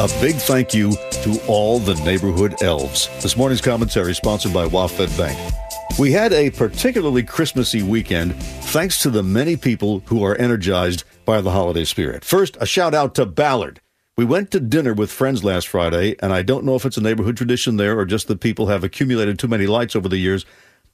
[0.00, 0.90] A big thank you
[1.22, 3.08] to all the neighborhood elves.
[3.22, 5.38] This morning's commentary sponsored by WaFd Bank.
[6.00, 11.40] We had a particularly Christmassy weekend thanks to the many people who are energized by
[11.40, 12.24] the holiday spirit.
[12.24, 13.80] First, a shout out to Ballard.
[14.16, 17.00] We went to dinner with friends last Friday, and I don't know if it's a
[17.00, 20.44] neighborhood tradition there or just that people have accumulated too many lights over the years,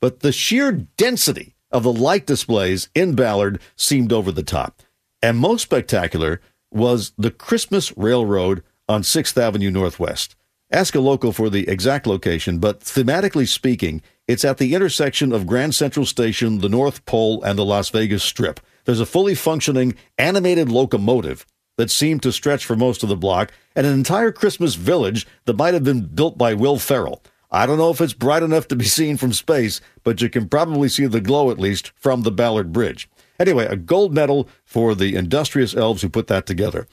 [0.00, 4.82] but the sheer density of the light displays in Ballard seemed over the top.
[5.22, 10.34] And most spectacular was the Christmas Railroad on 6th Avenue Northwest.
[10.72, 15.46] Ask a local for the exact location, but thematically speaking, it's at the intersection of
[15.46, 18.58] Grand Central Station, the North Pole, and the Las Vegas Strip.
[18.86, 23.52] There's a fully functioning animated locomotive that seemed to stretch for most of the block,
[23.76, 27.22] and an entire Christmas village that might have been built by Will Ferrell.
[27.48, 30.48] I don't know if it's bright enough to be seen from space, but you can
[30.48, 33.08] probably see the glow at least from the Ballard Bridge.
[33.38, 36.88] Anyway, a gold medal for the industrious elves who put that together.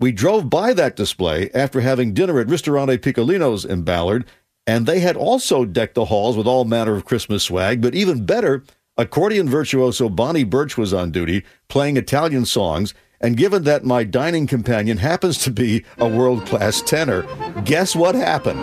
[0.00, 4.24] We drove by that display after having dinner at Ristorante Picolino's in Ballard,
[4.66, 8.24] and they had also decked the halls with all manner of Christmas swag, but even
[8.24, 8.64] better,
[8.96, 12.94] accordion virtuoso Bonnie Birch was on duty playing Italian songs.
[13.20, 17.26] And given that my dining companion happens to be a world class tenor,
[17.64, 18.60] guess what happened?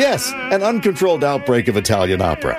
[0.00, 2.54] Yes, an uncontrolled outbreak of Italian opera.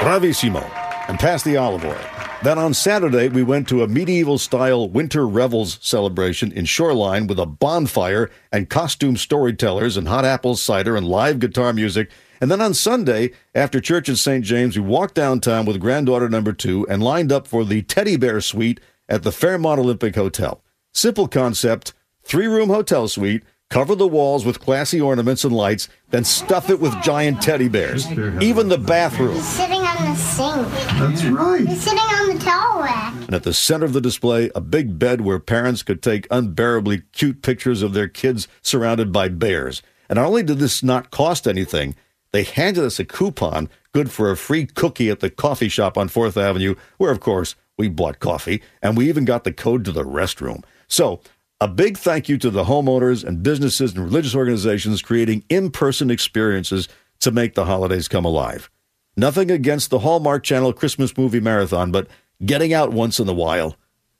[0.00, 0.81] Bravissimo.
[1.08, 1.98] And pass the olive oil.
[2.42, 7.38] Then on Saturday, we went to a medieval style winter revels celebration in Shoreline with
[7.38, 12.10] a bonfire and costume storytellers and hot apple cider and live guitar music.
[12.40, 14.44] And then on Sunday, after church at St.
[14.44, 18.40] James, we walked downtown with granddaughter number two and lined up for the teddy bear
[18.40, 20.60] suite at the Fairmont Olympic Hotel.
[20.92, 21.92] Simple concept,
[22.24, 26.78] three room hotel suite, cover the walls with classy ornaments and lights, then stuff it
[26.78, 28.06] with giant teddy bears.
[28.42, 29.32] Even the bathroom.
[29.32, 30.68] He's sitting on the sink.
[30.98, 31.66] That's right.
[31.66, 33.14] He's sitting on the towel rack.
[33.14, 37.04] And at the center of the display, a big bed where parents could take unbearably
[37.12, 39.80] cute pictures of their kids surrounded by bears.
[40.10, 41.94] And not only did this not cost anything,
[42.32, 46.10] they handed us a coupon good for a free cookie at the coffee shop on
[46.10, 49.92] 4th Avenue, where, of course, we bought coffee, and we even got the code to
[49.92, 50.62] the restroom.
[50.88, 51.22] So,
[51.62, 56.10] a big thank you to the homeowners and businesses and religious organizations creating in person
[56.10, 56.88] experiences
[57.20, 58.68] to make the holidays come alive.
[59.16, 62.08] Nothing against the Hallmark Channel Christmas movie marathon, but
[62.44, 63.76] getting out once in a while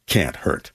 [0.06, 0.70] can't hurt.